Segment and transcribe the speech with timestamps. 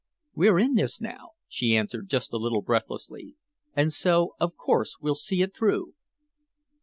[0.33, 3.35] "We're in this now," she answered, just a little breathlessly.
[3.75, 5.93] "And so of course we'll see it through."